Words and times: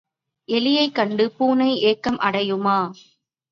எலியைக் 0.49 0.95
கண்டு 0.95 1.31
பூனை 1.31 1.69
ஏக்கம் 1.81 2.19
அடையுமா? 2.19 2.77